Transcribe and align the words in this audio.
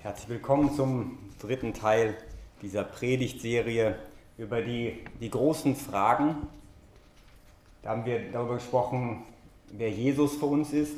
Herzlich 0.00 0.28
willkommen 0.28 0.72
zum 0.76 1.18
dritten 1.40 1.74
Teil 1.74 2.16
dieser 2.62 2.84
Predigtserie 2.84 3.98
über 4.38 4.62
die, 4.62 5.00
die 5.20 5.28
großen 5.28 5.74
Fragen. 5.74 6.36
Da 7.82 7.90
haben 7.90 8.04
wir 8.04 8.30
darüber 8.30 8.54
gesprochen, 8.54 9.24
wer 9.72 9.90
Jesus 9.90 10.36
für 10.36 10.46
uns 10.46 10.72
ist, 10.72 10.94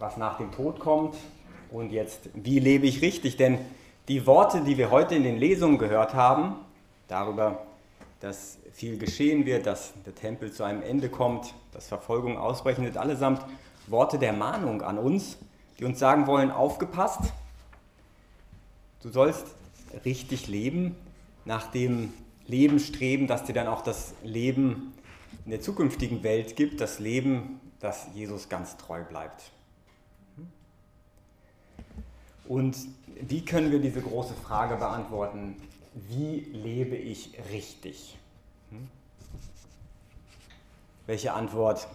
was 0.00 0.16
nach 0.16 0.38
dem 0.38 0.50
Tod 0.50 0.80
kommt 0.80 1.14
und 1.70 1.92
jetzt, 1.92 2.30
wie 2.34 2.58
lebe 2.58 2.88
ich 2.88 3.00
richtig. 3.00 3.36
Denn 3.36 3.60
die 4.08 4.26
Worte, 4.26 4.62
die 4.62 4.76
wir 4.76 4.90
heute 4.90 5.14
in 5.14 5.22
den 5.22 5.38
Lesungen 5.38 5.78
gehört 5.78 6.14
haben, 6.14 6.56
darüber, 7.06 7.64
dass 8.18 8.58
viel 8.72 8.98
geschehen 8.98 9.46
wird, 9.46 9.66
dass 9.66 9.92
der 10.04 10.16
Tempel 10.16 10.50
zu 10.50 10.64
einem 10.64 10.82
Ende 10.82 11.08
kommt, 11.08 11.54
dass 11.70 11.86
Verfolgung 11.86 12.38
ausbrechen 12.38 12.84
wird, 12.84 12.96
allesamt 12.96 13.40
Worte 13.86 14.18
der 14.18 14.32
Mahnung 14.32 14.82
an 14.82 14.98
uns, 14.98 15.38
die 15.78 15.84
uns 15.84 16.00
sagen 16.00 16.26
wollen, 16.26 16.50
aufgepasst, 16.50 17.32
Du 19.02 19.08
sollst 19.08 19.46
richtig 20.04 20.46
leben, 20.46 20.94
nach 21.44 21.70
dem 21.70 22.12
Leben 22.46 22.78
streben, 22.78 23.26
das 23.26 23.44
dir 23.44 23.52
dann 23.52 23.66
auch 23.66 23.82
das 23.82 24.14
Leben 24.22 24.94
in 25.44 25.50
der 25.50 25.60
zukünftigen 25.60 26.22
Welt 26.22 26.54
gibt, 26.54 26.80
das 26.80 27.00
Leben, 27.00 27.60
das 27.80 28.06
Jesus 28.14 28.48
ganz 28.48 28.76
treu 28.76 29.02
bleibt. 29.02 29.50
Und 32.46 32.76
wie 33.20 33.44
können 33.44 33.72
wir 33.72 33.80
diese 33.80 34.00
große 34.00 34.34
Frage 34.34 34.76
beantworten? 34.76 35.56
Wie 35.94 36.40
lebe 36.52 36.96
ich 36.96 37.38
richtig? 37.50 38.16
Hm? 38.70 38.88
Welche 41.06 41.32
Antwort 41.32 41.88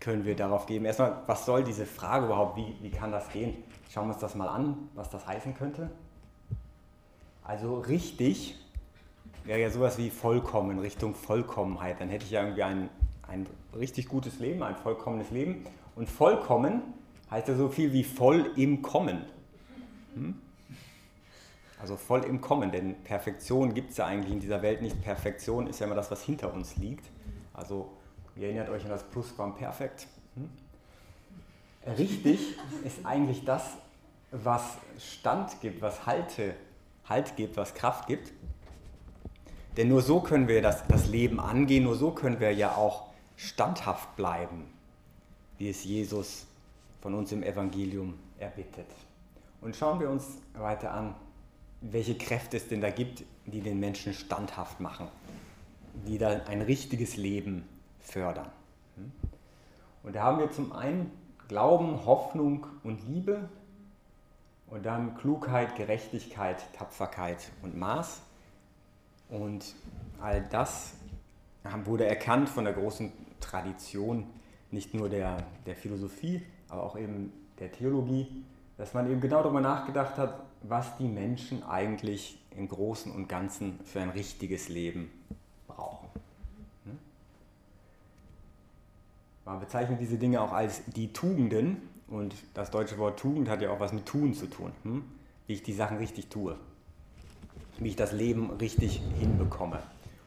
können 0.00 0.24
wir 0.24 0.34
darauf 0.34 0.66
geben? 0.66 0.84
Erstmal, 0.84 1.22
was 1.26 1.46
soll 1.46 1.62
diese 1.62 1.86
Frage 1.86 2.26
überhaupt? 2.26 2.56
Wie, 2.56 2.76
wie 2.80 2.90
kann 2.90 3.12
das 3.12 3.28
gehen? 3.30 3.62
Schauen 3.88 4.08
wir 4.08 4.14
uns 4.14 4.20
das 4.20 4.34
mal 4.34 4.48
an, 4.48 4.88
was 4.94 5.10
das 5.10 5.26
heißen 5.26 5.54
könnte. 5.54 5.90
Also 7.50 7.80
richtig 7.80 8.54
wäre 9.42 9.58
ja 9.58 9.70
sowas 9.70 9.98
wie 9.98 10.08
vollkommen, 10.08 10.78
Richtung 10.78 11.16
Vollkommenheit. 11.16 12.00
Dann 12.00 12.08
hätte 12.08 12.24
ich 12.24 12.30
ja 12.30 12.42
irgendwie 12.42 12.62
ein, 12.62 12.88
ein 13.26 13.48
richtig 13.74 14.06
gutes 14.06 14.38
Leben, 14.38 14.62
ein 14.62 14.76
vollkommenes 14.76 15.32
Leben. 15.32 15.66
Und 15.96 16.08
vollkommen 16.08 16.80
heißt 17.28 17.48
ja 17.48 17.56
so 17.56 17.68
viel 17.68 17.92
wie 17.92 18.04
voll 18.04 18.52
im 18.54 18.82
Kommen. 18.82 19.24
Hm? 20.14 20.36
Also 21.80 21.96
voll 21.96 22.22
im 22.22 22.40
Kommen, 22.40 22.70
denn 22.70 22.94
Perfektion 23.02 23.74
gibt 23.74 23.90
es 23.90 23.96
ja 23.96 24.06
eigentlich 24.06 24.32
in 24.32 24.38
dieser 24.38 24.62
Welt 24.62 24.80
nicht. 24.80 25.02
Perfektion 25.02 25.66
ist 25.66 25.80
ja 25.80 25.86
immer 25.86 25.96
das, 25.96 26.08
was 26.08 26.22
hinter 26.22 26.54
uns 26.54 26.76
liegt. 26.76 27.10
Also 27.52 27.90
ihr 28.36 28.44
erinnert 28.46 28.68
euch 28.68 28.84
an 28.84 28.90
das 28.90 29.02
Plusquamperfekt. 29.02 30.06
Hm? 30.36 30.48
Richtig 31.98 32.56
ist 32.84 33.04
eigentlich 33.04 33.44
das, 33.44 33.72
was 34.30 34.78
Stand 35.00 35.60
gibt, 35.60 35.82
was 35.82 36.06
Halte 36.06 36.54
Halt 37.10 37.36
gibt, 37.36 37.56
was 37.58 37.74
Kraft 37.74 38.06
gibt. 38.06 38.32
Denn 39.76 39.88
nur 39.88 40.00
so 40.00 40.20
können 40.20 40.48
wir 40.48 40.62
das, 40.62 40.86
das 40.88 41.08
Leben 41.08 41.38
angehen, 41.38 41.84
nur 41.84 41.96
so 41.96 42.10
können 42.12 42.40
wir 42.40 42.52
ja 42.52 42.76
auch 42.76 43.10
standhaft 43.36 44.16
bleiben, 44.16 44.64
wie 45.58 45.68
es 45.68 45.84
Jesus 45.84 46.46
von 47.00 47.14
uns 47.14 47.32
im 47.32 47.42
Evangelium 47.42 48.14
erbittet. 48.38 48.86
Und 49.60 49.76
schauen 49.76 50.00
wir 50.00 50.08
uns 50.08 50.38
weiter 50.54 50.92
an, 50.92 51.14
welche 51.80 52.16
Kräfte 52.16 52.56
es 52.56 52.68
denn 52.68 52.80
da 52.80 52.90
gibt, 52.90 53.24
die 53.46 53.60
den 53.60 53.80
Menschen 53.80 54.12
standhaft 54.12 54.80
machen, 54.80 55.08
die 56.06 56.18
da 56.18 56.42
ein 56.46 56.62
richtiges 56.62 57.16
Leben 57.16 57.66
fördern. 58.00 58.50
Und 60.02 60.14
da 60.14 60.22
haben 60.22 60.38
wir 60.38 60.50
zum 60.50 60.72
einen 60.72 61.10
Glauben, 61.48 62.04
Hoffnung 62.06 62.66
und 62.84 63.06
Liebe, 63.08 63.48
und 64.70 64.86
dann 64.86 65.16
Klugheit, 65.16 65.76
Gerechtigkeit, 65.76 66.72
Tapferkeit 66.72 67.50
und 67.62 67.76
Maß. 67.76 68.22
Und 69.28 69.74
all 70.20 70.42
das 70.50 70.94
wurde 71.84 72.06
erkannt 72.06 72.48
von 72.48 72.64
der 72.64 72.72
großen 72.72 73.12
Tradition, 73.40 74.26
nicht 74.70 74.94
nur 74.94 75.08
der, 75.08 75.44
der 75.66 75.74
Philosophie, 75.74 76.42
aber 76.68 76.84
auch 76.84 76.96
eben 76.96 77.32
der 77.58 77.72
Theologie, 77.72 78.44
dass 78.78 78.94
man 78.94 79.10
eben 79.10 79.20
genau 79.20 79.42
darüber 79.42 79.60
nachgedacht 79.60 80.16
hat, 80.16 80.40
was 80.62 80.96
die 80.96 81.08
Menschen 81.08 81.62
eigentlich 81.64 82.40
im 82.56 82.68
Großen 82.68 83.12
und 83.12 83.28
Ganzen 83.28 83.80
für 83.84 84.00
ein 84.00 84.10
richtiges 84.10 84.68
Leben 84.68 85.10
brauchen. 85.66 86.08
Hm? 86.84 86.98
Man 89.44 89.60
bezeichnet 89.60 90.00
diese 90.00 90.18
Dinge 90.18 90.40
auch 90.40 90.52
als 90.52 90.84
die 90.86 91.12
Tugenden, 91.12 91.89
und 92.10 92.34
das 92.54 92.70
deutsche 92.70 92.98
Wort 92.98 93.18
Tugend 93.18 93.48
hat 93.48 93.62
ja 93.62 93.70
auch 93.70 93.80
was 93.80 93.92
mit 93.92 94.04
Tun 94.04 94.34
zu 94.34 94.46
tun. 94.46 94.72
Hm? 94.82 95.04
Wie 95.46 95.54
ich 95.54 95.62
die 95.62 95.72
Sachen 95.72 95.96
richtig 95.98 96.28
tue. 96.28 96.56
Wie 97.78 97.88
ich 97.88 97.96
das 97.96 98.12
Leben 98.12 98.50
richtig 98.60 99.00
hinbekomme. 99.18 99.78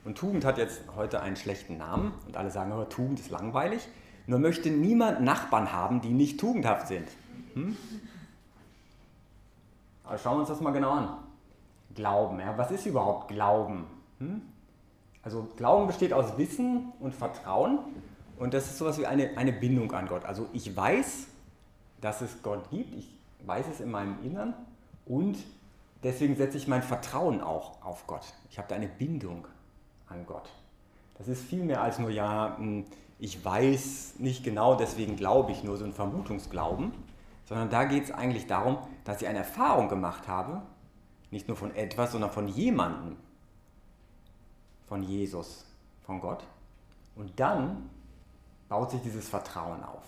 Und 0.05 0.17
Tugend 0.17 0.45
hat 0.45 0.57
jetzt 0.57 0.81
heute 0.95 1.21
einen 1.21 1.35
schlechten 1.35 1.77
Namen 1.77 2.13
und 2.25 2.35
alle 2.35 2.51
sagen, 2.51 2.71
aber 2.71 2.89
Tugend 2.89 3.19
ist 3.19 3.29
langweilig. 3.29 3.87
Nur 4.27 4.39
möchte 4.39 4.69
niemand 4.69 5.21
Nachbarn 5.21 5.71
haben, 5.73 6.01
die 6.01 6.09
nicht 6.09 6.39
tugendhaft 6.39 6.87
sind. 6.87 7.07
Hm? 7.53 7.77
Aber 10.05 10.17
schauen 10.17 10.35
wir 10.35 10.39
uns 10.41 10.49
das 10.49 10.61
mal 10.61 10.71
genau 10.71 10.91
an. 10.91 11.17
Glauben, 11.95 12.39
ja? 12.39 12.57
was 12.57 12.71
ist 12.71 12.85
überhaupt 12.85 13.27
Glauben? 13.27 13.85
Hm? 14.19 14.41
Also 15.21 15.47
Glauben 15.57 15.87
besteht 15.87 16.13
aus 16.13 16.37
Wissen 16.37 16.91
und 16.99 17.13
Vertrauen 17.13 17.79
und 18.37 18.53
das 18.53 18.65
ist 18.65 18.77
sowas 18.77 18.97
wie 18.99 19.05
eine, 19.05 19.37
eine 19.37 19.53
Bindung 19.53 19.91
an 19.93 20.07
Gott. 20.07 20.25
Also 20.25 20.47
ich 20.53 20.75
weiß, 20.75 21.27
dass 22.03 22.21
es 22.21 22.43
Gott 22.43 22.69
gibt. 22.69 22.93
Ich 22.95 23.09
weiß 23.45 23.65
es 23.71 23.79
in 23.79 23.89
meinem 23.89 24.21
Innern 24.23 24.53
und 25.05 25.37
deswegen 26.03 26.35
setze 26.35 26.57
ich 26.57 26.67
mein 26.67 26.83
Vertrauen 26.83 27.41
auch 27.41 27.81
auf 27.83 28.05
Gott. 28.07 28.25
Ich 28.49 28.57
habe 28.57 28.67
da 28.67 28.75
eine 28.75 28.89
Bindung 28.89 29.47
an 30.07 30.25
Gott. 30.25 30.49
Das 31.17 31.27
ist 31.27 31.43
viel 31.43 31.63
mehr 31.63 31.81
als 31.81 31.99
nur, 31.99 32.09
ja, 32.09 32.57
hm, 32.57 32.85
ich 33.19 33.43
weiß 33.43 34.15
nicht 34.17 34.43
genau, 34.43 34.75
deswegen 34.75 35.15
glaube 35.15 35.53
ich 35.53 35.63
nur 35.63 35.77
so 35.77 35.85
ein 35.85 35.93
Vermutungsglauben, 35.93 36.91
sondern 37.45 37.69
da 37.69 37.85
geht 37.85 38.03
es 38.03 38.11
eigentlich 38.11 38.47
darum, 38.47 38.79
dass 39.05 39.21
ich 39.21 39.27
eine 39.27 39.39
Erfahrung 39.39 39.87
gemacht 39.87 40.27
habe, 40.27 40.61
nicht 41.31 41.47
nur 41.47 41.55
von 41.55 41.73
etwas, 41.73 42.11
sondern 42.11 42.31
von 42.31 42.49
jemandem, 42.49 43.15
von 44.87 45.03
Jesus, 45.03 45.65
von 46.01 46.19
Gott. 46.19 46.43
Und 47.15 47.39
dann 47.39 47.89
baut 48.67 48.91
sich 48.91 49.01
dieses 49.01 49.29
Vertrauen 49.29 49.83
auf. 49.83 50.03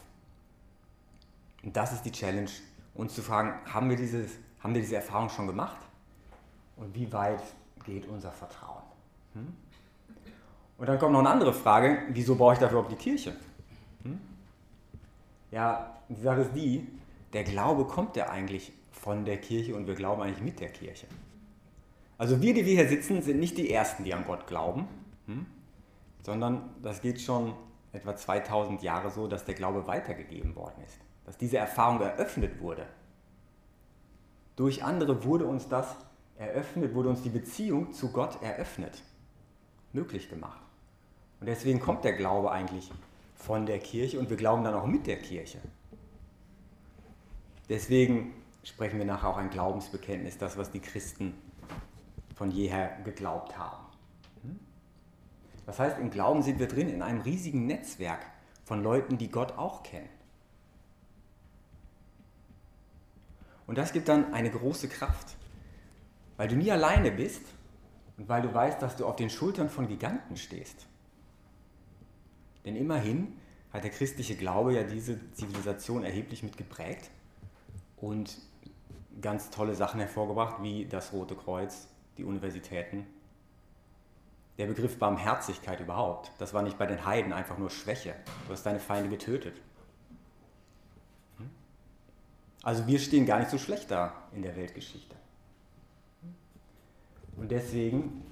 Und 1.65 1.75
das 1.75 1.91
ist 1.91 2.03
die 2.03 2.11
Challenge, 2.11 2.49
uns 2.93 3.15
zu 3.15 3.23
fragen, 3.23 3.53
haben 3.73 3.89
wir, 3.89 3.97
dieses, 3.97 4.37
haben 4.59 4.73
wir 4.75 4.81
diese 4.81 4.97
Erfahrung 4.97 5.29
schon 5.29 5.47
gemacht? 5.47 5.77
Und 6.77 6.93
wie 6.93 7.11
weit 7.11 7.41
geht 7.83 8.07
unser 8.07 8.31
Vertrauen? 8.31 8.83
Hm? 9.33 9.53
Und 10.77 10.87
dann 10.87 10.99
kommt 10.99 11.13
noch 11.13 11.19
eine 11.19 11.29
andere 11.29 11.53
Frage, 11.53 12.03
wieso 12.09 12.35
brauche 12.35 12.53
ich 12.53 12.59
dafür 12.59 12.79
überhaupt 12.79 12.91
die 12.91 13.03
Kirche? 13.03 13.35
Hm? 14.03 14.19
Ja, 15.51 15.97
die 16.07 16.21
Sache 16.21 16.41
ist 16.41 16.55
die, 16.55 16.87
der 17.33 17.43
Glaube 17.43 17.85
kommt 17.85 18.15
ja 18.15 18.29
eigentlich 18.29 18.71
von 18.91 19.25
der 19.25 19.37
Kirche 19.37 19.75
und 19.75 19.87
wir 19.87 19.95
glauben 19.95 20.21
eigentlich 20.21 20.43
mit 20.43 20.59
der 20.59 20.69
Kirche. 20.69 21.07
Also 22.17 22.41
wir, 22.41 22.53
die 22.53 22.65
wir 22.65 22.73
hier 22.73 22.87
sitzen, 22.87 23.21
sind 23.23 23.39
nicht 23.39 23.57
die 23.57 23.71
Ersten, 23.71 24.03
die 24.03 24.13
an 24.13 24.23
Gott 24.25 24.45
glauben, 24.45 24.87
hm? 25.25 25.47
sondern 26.21 26.69
das 26.83 27.01
geht 27.01 27.19
schon 27.19 27.53
etwa 27.91 28.15
2000 28.15 28.83
Jahre 28.83 29.09
so, 29.09 29.27
dass 29.27 29.45
der 29.45 29.55
Glaube 29.55 29.87
weitergegeben 29.87 30.55
worden 30.55 30.83
ist 30.85 31.04
dass 31.25 31.37
diese 31.37 31.57
Erfahrung 31.57 32.01
eröffnet 32.01 32.59
wurde. 32.59 32.85
Durch 34.55 34.83
andere 34.83 35.23
wurde 35.23 35.45
uns 35.45 35.67
das 35.67 35.95
eröffnet, 36.37 36.93
wurde 36.93 37.09
uns 37.09 37.21
die 37.21 37.29
Beziehung 37.29 37.91
zu 37.93 38.11
Gott 38.11 38.41
eröffnet, 38.41 39.01
möglich 39.93 40.29
gemacht. 40.29 40.61
Und 41.39 41.47
deswegen 41.47 41.79
kommt 41.79 42.03
der 42.03 42.13
Glaube 42.13 42.51
eigentlich 42.51 42.91
von 43.35 43.65
der 43.65 43.79
Kirche 43.79 44.19
und 44.19 44.29
wir 44.29 44.37
glauben 44.37 44.63
dann 44.63 44.73
auch 44.73 44.85
mit 44.85 45.07
der 45.07 45.17
Kirche. 45.17 45.59
Deswegen 47.67 48.33
sprechen 48.63 48.97
wir 48.97 49.05
nachher 49.05 49.29
auch 49.29 49.37
ein 49.37 49.49
Glaubensbekenntnis, 49.49 50.37
das, 50.37 50.57
was 50.57 50.71
die 50.71 50.79
Christen 50.79 51.33
von 52.35 52.51
jeher 52.51 52.97
geglaubt 53.03 53.57
haben. 53.57 53.85
Das 55.65 55.79
heißt, 55.79 55.99
im 55.99 56.11
Glauben 56.11 56.43
sind 56.43 56.59
wir 56.59 56.67
drin 56.67 56.89
in 56.89 57.01
einem 57.01 57.21
riesigen 57.21 57.65
Netzwerk 57.65 58.19
von 58.65 58.83
Leuten, 58.83 59.17
die 59.17 59.29
Gott 59.29 59.57
auch 59.57 59.83
kennen. 59.83 60.09
Und 63.67 63.77
das 63.77 63.93
gibt 63.93 64.07
dann 64.07 64.33
eine 64.33 64.51
große 64.51 64.87
Kraft, 64.87 65.35
weil 66.37 66.47
du 66.47 66.55
nie 66.55 66.71
alleine 66.71 67.11
bist 67.11 67.41
und 68.17 68.29
weil 68.29 68.41
du 68.41 68.53
weißt, 68.53 68.81
dass 68.81 68.95
du 68.95 69.05
auf 69.05 69.15
den 69.15 69.29
Schultern 69.29 69.69
von 69.69 69.87
Giganten 69.87 70.37
stehst. 70.37 70.87
Denn 72.63 72.75
immerhin 72.75 73.37
hat 73.71 73.83
der 73.83 73.91
christliche 73.91 74.35
Glaube 74.35 74.73
ja 74.73 74.83
diese 74.83 75.31
Zivilisation 75.33 76.03
erheblich 76.03 76.43
mit 76.43 76.57
geprägt 76.57 77.09
und 77.97 78.37
ganz 79.21 79.49
tolle 79.49 79.75
Sachen 79.75 79.99
hervorgebracht, 79.99 80.61
wie 80.61 80.85
das 80.85 81.13
Rote 81.13 81.35
Kreuz, 81.35 81.87
die 82.17 82.23
Universitäten. 82.23 83.05
Der 84.57 84.67
Begriff 84.67 84.97
Barmherzigkeit 84.97 85.79
überhaupt, 85.81 86.31
das 86.37 86.53
war 86.53 86.61
nicht 86.61 86.77
bei 86.77 86.85
den 86.85 87.05
Heiden 87.05 87.33
einfach 87.33 87.57
nur 87.57 87.69
Schwäche. 87.69 88.15
Du 88.47 88.53
hast 88.53 88.65
deine 88.65 88.79
Feinde 88.79 89.09
getötet. 89.09 89.59
Also 92.65 92.87
wir 92.87 92.97
stehen 92.97 93.27
gar 93.27 93.37
nicht 93.37 93.51
so 93.51 93.59
schlecht 93.59 93.91
da 93.91 94.11
in 94.33 94.41
der 94.41 94.55
Weltgeschichte. 94.55 95.15
Und 97.37 97.51
deswegen 97.51 98.23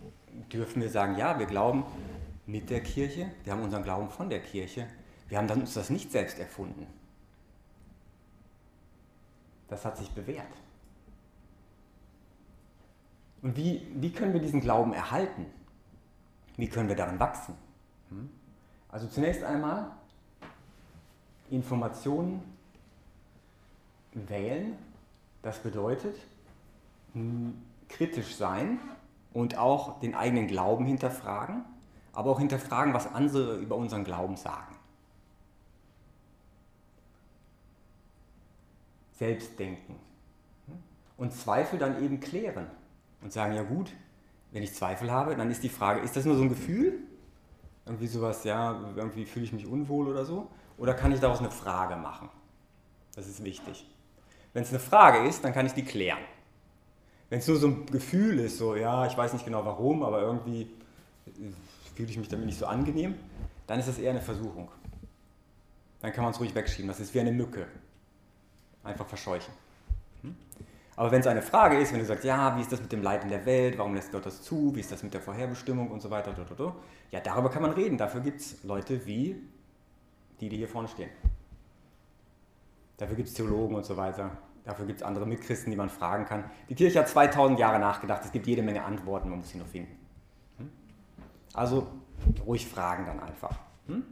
dürfen 0.52 0.82
wir 0.82 0.90
sagen, 0.90 1.18
ja, 1.18 1.38
wir 1.38 1.46
glauben 1.46 1.86
mit 2.48 2.72
der 2.72 2.82
Kirche, 2.82 3.32
wir 3.44 3.54
haben 3.54 3.62
unseren 3.62 3.84
Glauben 3.84 4.10
von 4.10 4.32
der 4.32 4.42
Kirche, 4.42 4.88
wir 5.30 5.38
haben 5.38 5.48
uns 5.52 5.76
das 5.76 5.92
nicht 5.92 6.12
selbst 6.12 6.40
erfunden. 6.40 6.88
Das 9.68 9.86
hat 9.86 9.98
sich 9.98 10.10
bewährt. 10.10 10.48
Und 13.44 13.56
wie, 13.56 13.86
wie 13.94 14.12
können 14.12 14.34
wir 14.34 14.42
diesen 14.42 14.62
Glauben 14.62 14.94
erhalten? 14.94 15.46
Wie 16.58 16.70
können 16.70 16.90
wir 16.90 16.96
darin 16.96 17.20
wachsen? 17.20 17.54
Hm? 18.10 18.32
Also 18.90 19.06
zunächst 19.08 19.44
einmal 19.44 19.92
Informationen 21.52 22.42
wählen. 24.14 24.78
Das 25.42 25.60
bedeutet 25.60 26.16
kritisch 27.90 28.36
sein 28.36 28.80
und 29.34 29.58
auch 29.58 30.00
den 30.00 30.16
eigenen 30.16 30.48
Glauben 30.48 30.86
hinterfragen, 30.86 31.64
aber 32.12 32.32
auch 32.32 32.40
hinterfragen, 32.40 32.94
was 32.94 33.14
andere 33.14 33.58
über 33.58 33.76
unseren 33.76 34.04
Glauben 34.04 34.36
sagen. 34.36 34.76
Selbstdenken. 39.14 39.96
Und 41.18 41.34
Zweifel 41.34 41.78
dann 41.78 42.04
eben 42.04 42.20
klären 42.20 42.68
und 43.22 43.32
sagen, 43.32 43.54
ja 43.54 43.64
gut, 43.64 43.94
wenn 44.52 44.64
ich 44.64 44.74
Zweifel 44.74 45.12
habe, 45.12 45.36
dann 45.36 45.50
ist 45.52 45.64
die 45.64 45.70
Frage, 45.70 46.02
ist 46.02 46.16
das 46.16 46.26
nur 46.26 46.36
so 46.36 46.44
ein 46.44 46.50
Gefühl? 46.50 47.00
Irgendwie 47.86 48.08
sowas, 48.08 48.44
ja, 48.44 48.80
irgendwie 48.96 49.26
fühle 49.26 49.46
ich 49.46 49.54
mich 49.54 49.68
unwohl 49.68 50.08
oder 50.08 50.26
so? 50.26 50.48
Oder 50.78 50.94
kann 50.94 51.12
ich 51.12 51.20
daraus 51.20 51.40
eine 51.40 51.52
Frage 51.52 51.96
machen? 51.96 52.30
Das 53.16 53.28
ist 53.28 53.44
wichtig. 53.44 53.86
Wenn 54.54 54.64
es 54.64 54.70
eine 54.70 54.80
Frage 54.80 55.28
ist, 55.28 55.44
dann 55.44 55.54
kann 55.54 55.66
ich 55.66 55.74
die 55.74 55.84
klären. 55.84 56.20
Wenn 57.30 57.40
es 57.40 57.48
nur 57.48 57.58
so 57.58 57.68
ein 57.68 57.86
Gefühl 57.88 58.40
ist, 58.40 58.58
so, 58.58 58.76
ja, 58.76 59.08
ich 59.08 59.18
weiß 59.18 59.34
nicht 59.34 59.46
genau 59.46 59.66
warum, 59.66 60.04
aber 60.04 60.22
irgendwie 60.22 60.70
fühle 61.96 62.10
ich 62.10 62.18
mich 62.18 62.28
damit 62.28 62.46
nicht 62.46 62.60
so 62.60 62.66
angenehm, 62.66 63.16
dann 63.68 63.80
ist 63.80 63.88
das 63.88 63.98
eher 63.98 64.12
eine 64.12 64.22
Versuchung. 64.22 64.70
Dann 66.02 66.12
kann 66.12 66.24
man 66.24 66.34
es 66.34 66.40
ruhig 66.40 66.54
wegschieben. 66.54 66.88
Das 66.88 67.00
ist 67.00 67.14
wie 67.14 67.22
eine 67.22 67.32
Mücke. 67.32 67.66
Einfach 68.84 69.08
verscheuchen. 69.08 69.54
Hm? 70.22 70.36
Aber 70.96 71.12
wenn 71.12 71.22
es 71.22 71.28
eine 71.28 71.42
Frage 71.42 71.80
ist, 71.80 71.92
wenn 71.92 72.00
du 72.00 72.06
sagst, 72.06 72.26
ja, 72.26 72.56
wie 72.58 72.62
ist 72.62 72.72
das 72.72 72.82
mit 72.82 72.92
dem 72.92 73.02
Leid 73.02 73.24
in 73.24 73.30
der 73.30 73.46
Welt, 73.46 73.78
warum 73.78 73.96
lässt 73.96 74.12
Gott 74.12 74.26
das 74.26 74.44
zu, 74.44 74.76
wie 74.76 74.82
ist 74.82 74.92
das 74.92 75.02
mit 75.02 75.14
der 75.14 75.22
Vorherbestimmung 75.22 75.90
und 75.90 76.02
so 76.02 76.12
weiter, 76.12 76.36
ja, 77.12 77.20
darüber 77.20 77.50
kann 77.50 77.62
man 77.62 77.72
reden. 77.72 77.98
Dafür 77.98 78.22
gibt 78.22 78.42
es 78.42 78.64
Leute 78.64 79.06
wie 79.06 79.42
die, 80.40 80.50
die 80.50 80.58
hier 80.58 80.68
vorne 80.68 80.88
stehen. 80.88 81.10
Dafür 82.98 83.16
gibt 83.16 83.30
es 83.30 83.34
Theologen 83.34 83.76
und 83.76 83.86
so 83.86 83.98
weiter. 83.98 84.32
Dafür 84.64 84.86
gibt 84.86 85.02
es 85.02 85.06
andere 85.06 85.26
Mitchristen, 85.26 85.72
die 85.72 85.78
man 85.78 85.90
fragen 85.90 86.26
kann. 86.26 86.46
Die 86.70 86.76
Kirche 86.76 87.00
hat 87.00 87.10
2000 87.10 87.60
Jahre 87.60 87.80
nachgedacht. 87.80 88.24
Es 88.24 88.32
gibt 88.32 88.48
jede 88.48 88.62
Menge 88.62 88.84
Antworten, 88.84 89.30
man 89.30 89.40
muss 89.40 89.50
sie 89.50 89.58
nur 89.58 89.68
finden. 89.68 89.98
Hm? 90.58 90.70
Also 91.54 91.88
ruhig 92.46 92.68
fragen 92.68 93.06
dann 93.06 93.20
einfach. 93.20 93.58
Hm? 93.88 94.04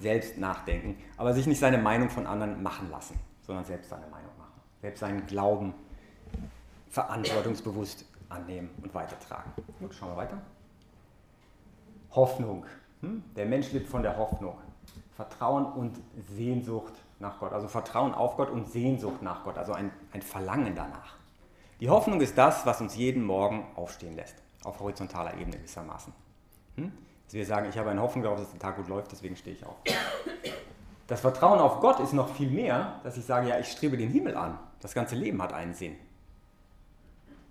Selbst 0.00 0.38
nachdenken, 0.38 0.96
aber 1.16 1.34
sich 1.34 1.46
nicht 1.46 1.60
seine 1.60 1.78
Meinung 1.78 2.08
von 2.08 2.26
anderen 2.26 2.62
machen 2.62 2.90
lassen, 2.90 3.18
sondern 3.42 3.64
selbst 3.64 3.90
seine 3.90 4.06
Meinung 4.06 4.30
machen. 4.38 4.60
Selbst 4.80 5.00
seinen 5.00 5.26
Glauben 5.26 5.74
verantwortungsbewusst 6.88 8.06
annehmen 8.28 8.70
und 8.82 8.94
weitertragen. 8.94 9.52
Gut, 9.78 9.94
schauen 9.94 10.10
wir 10.10 10.16
weiter. 10.16 10.40
Hoffnung. 12.12 12.64
Hm? 13.02 13.22
Der 13.36 13.46
Mensch 13.46 13.72
lebt 13.72 13.88
von 13.88 14.02
der 14.02 14.16
Hoffnung. 14.16 14.56
Vertrauen 15.14 15.66
und 15.66 16.00
Sehnsucht 16.36 16.94
nach 17.24 17.40
Gott. 17.40 17.52
Also 17.52 17.66
Vertrauen 17.66 18.14
auf 18.14 18.36
Gott 18.36 18.50
und 18.50 18.70
Sehnsucht 18.70 19.22
nach 19.22 19.42
Gott. 19.42 19.58
Also 19.58 19.72
ein, 19.72 19.90
ein 20.12 20.22
Verlangen 20.22 20.76
danach. 20.76 21.16
Die 21.80 21.90
Hoffnung 21.90 22.20
ist 22.20 22.38
das, 22.38 22.64
was 22.66 22.80
uns 22.80 22.94
jeden 22.94 23.24
Morgen 23.24 23.66
aufstehen 23.74 24.14
lässt. 24.14 24.36
Auf 24.62 24.78
horizontaler 24.78 25.34
Ebene 25.34 25.56
gewissermaßen. 25.56 26.12
Hm? 26.76 26.92
Dass 27.24 27.34
wir 27.34 27.44
sagen, 27.44 27.68
ich 27.68 27.76
habe 27.76 27.90
eine 27.90 28.00
Hoffnung 28.00 28.22
darauf, 28.22 28.38
dass 28.38 28.50
der 28.50 28.60
Tag 28.60 28.76
gut 28.76 28.88
läuft, 28.88 29.10
deswegen 29.10 29.34
stehe 29.36 29.56
ich 29.56 29.66
auf. 29.66 29.76
Das 31.06 31.20
Vertrauen 31.20 31.58
auf 31.58 31.80
Gott 31.80 32.00
ist 32.00 32.12
noch 32.12 32.34
viel 32.34 32.50
mehr, 32.50 33.00
dass 33.02 33.16
ich 33.16 33.24
sage, 33.24 33.48
ja, 33.48 33.58
ich 33.58 33.68
strebe 33.68 33.96
den 33.96 34.10
Himmel 34.10 34.36
an. 34.36 34.58
Das 34.80 34.94
ganze 34.94 35.16
Leben 35.16 35.42
hat 35.42 35.52
einen 35.52 35.74
Sinn. 35.74 35.96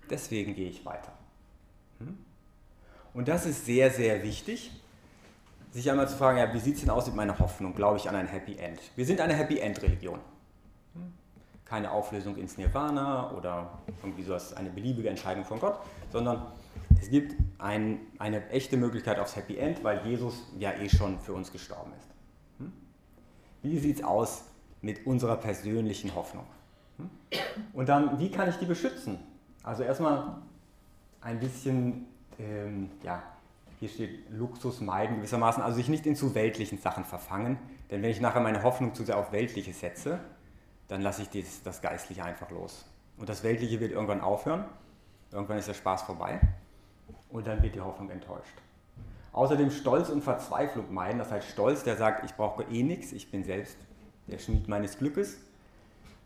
Deswegen 0.08 0.54
gehe 0.54 0.68
ich 0.68 0.84
weiter. 0.84 1.12
Hm? 1.98 2.18
Und 3.12 3.28
das 3.28 3.46
ist 3.46 3.64
sehr, 3.66 3.90
sehr 3.90 4.22
wichtig, 4.22 4.70
sich 5.74 5.90
einmal 5.90 6.08
zu 6.08 6.16
fragen, 6.16 6.38
ja, 6.38 6.54
wie 6.54 6.60
sieht 6.60 6.76
es 6.76 6.80
denn 6.82 6.90
aus 6.90 7.06
mit 7.06 7.16
meiner 7.16 7.36
Hoffnung? 7.36 7.74
Glaube 7.74 7.98
ich 7.98 8.08
an 8.08 8.14
ein 8.14 8.28
Happy 8.28 8.56
End? 8.56 8.80
Wir 8.94 9.04
sind 9.04 9.20
eine 9.20 9.34
Happy 9.34 9.58
End-Religion. 9.58 10.20
Hm? 10.94 11.12
Keine 11.64 11.90
Auflösung 11.90 12.36
ins 12.36 12.56
Nirvana 12.56 13.32
oder 13.32 13.78
irgendwie 14.00 14.22
sowas, 14.22 14.54
eine 14.54 14.70
beliebige 14.70 15.08
Entscheidung 15.10 15.44
von 15.44 15.58
Gott, 15.58 15.80
sondern 16.10 16.46
es 17.00 17.10
gibt 17.10 17.34
ein, 17.58 18.00
eine 18.18 18.48
echte 18.50 18.76
Möglichkeit 18.76 19.18
aufs 19.18 19.34
Happy 19.34 19.56
End, 19.56 19.82
weil 19.82 20.06
Jesus 20.06 20.44
ja 20.58 20.70
eh 20.72 20.88
schon 20.88 21.18
für 21.18 21.32
uns 21.32 21.50
gestorben 21.50 21.90
ist. 21.98 22.08
Hm? 22.60 22.72
Wie 23.62 23.78
sieht 23.78 23.98
es 23.98 24.04
aus 24.04 24.44
mit 24.80 25.04
unserer 25.06 25.36
persönlichen 25.36 26.14
Hoffnung? 26.14 26.46
Und 27.72 27.88
dann, 27.88 28.16
wie 28.20 28.30
kann 28.30 28.48
ich 28.48 28.56
die 28.56 28.66
beschützen? 28.66 29.18
Also 29.64 29.82
erstmal 29.82 30.36
ein 31.20 31.40
bisschen, 31.40 32.06
ähm, 32.38 32.90
ja, 33.02 33.24
hier 33.84 34.08
steht 34.08 34.30
Luxus 34.30 34.80
meiden 34.80 35.16
gewissermaßen, 35.16 35.62
also 35.62 35.76
sich 35.76 35.88
nicht 35.88 36.06
in 36.06 36.16
zu 36.16 36.34
weltlichen 36.34 36.78
Sachen 36.78 37.04
verfangen, 37.04 37.58
denn 37.90 38.02
wenn 38.02 38.10
ich 38.10 38.20
nachher 38.20 38.40
meine 38.40 38.62
Hoffnung 38.62 38.94
zu 38.94 39.04
sehr 39.04 39.18
auf 39.18 39.32
Weltliche 39.32 39.72
setze, 39.72 40.20
dann 40.88 41.02
lasse 41.02 41.22
ich 41.22 41.30
das, 41.30 41.62
das 41.62 41.82
Geistliche 41.82 42.24
einfach 42.24 42.50
los. 42.50 42.86
Und 43.18 43.28
das 43.28 43.42
Weltliche 43.44 43.80
wird 43.80 43.92
irgendwann 43.92 44.20
aufhören, 44.20 44.64
irgendwann 45.30 45.58
ist 45.58 45.68
der 45.68 45.74
Spaß 45.74 46.02
vorbei 46.02 46.40
und 47.30 47.46
dann 47.46 47.62
wird 47.62 47.74
die 47.74 47.80
Hoffnung 47.80 48.10
enttäuscht. 48.10 48.54
Außerdem 49.32 49.70
Stolz 49.70 50.08
und 50.08 50.22
Verzweiflung 50.22 50.92
meiden, 50.92 51.18
das 51.18 51.30
heißt 51.30 51.48
Stolz, 51.48 51.84
der 51.84 51.96
sagt, 51.96 52.24
ich 52.24 52.34
brauche 52.34 52.62
eh 52.64 52.82
nichts, 52.82 53.12
ich 53.12 53.30
bin 53.30 53.44
selbst 53.44 53.76
der 54.26 54.38
Schmied 54.38 54.68
meines 54.68 54.98
Glückes 54.98 55.38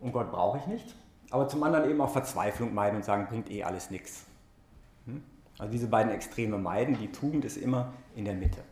und 0.01 0.13
Gott 0.13 0.31
brauche 0.31 0.59
ich 0.59 0.67
nicht 0.67 0.95
aber 1.31 1.49
zum 1.49 1.63
anderen 1.63 1.91
eben 1.91 2.01
auch 2.01 2.11
Verzweiflung 2.11 2.75
meiden 2.75 2.97
und 2.97 3.05
sagen, 3.05 3.27
bringt 3.27 3.51
eh 3.51 3.65
alles 3.65 3.91
nichts. 3.91 4.25
Also 5.59 5.73
diese 5.73 5.89
beiden 5.89 6.13
Extreme 6.13 6.57
meiden, 6.59 6.97
die 6.99 7.11
Tugend 7.11 7.45
ist 7.45 7.57
immer 7.57 7.93
in 8.15 8.25
der 8.25 8.35
Mitte. 8.35 8.63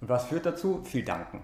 Und 0.00 0.08
was 0.08 0.26
führt 0.26 0.46
dazu? 0.46 0.82
Viel 0.84 1.04
danken. 1.04 1.42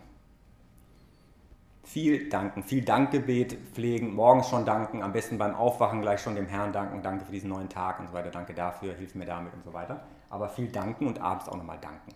Viel 1.85 2.29
danken, 2.29 2.63
viel 2.63 2.85
Dankgebet 2.85 3.57
pflegen, 3.75 4.15
morgens 4.15 4.49
schon 4.49 4.65
danken, 4.65 5.03
am 5.03 5.13
besten 5.13 5.37
beim 5.37 5.55
Aufwachen 5.55 6.01
gleich 6.01 6.21
schon 6.21 6.37
dem 6.37 6.47
Herrn 6.47 6.73
danken, 6.73 7.03
danke 7.03 7.25
für 7.25 7.33
diesen 7.33 7.51
neuen 7.51 7.69
Tag 7.69 7.99
und 7.99 8.07
so 8.07 8.13
weiter, 8.13 8.31
danke 8.31 8.55
dafür, 8.55 8.95
hilf 8.95 9.17
mir 9.17 9.27
damit 9.27 9.53
und 9.53 9.65
so 9.65 9.73
weiter. 9.73 10.01
Aber 10.31 10.49
viel 10.49 10.69
danken 10.69 11.07
und 11.07 11.21
abends 11.21 11.49
auch 11.49 11.57
nochmal 11.57 11.79
danken. 11.81 12.15